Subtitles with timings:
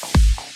[0.00, 0.47] Oh.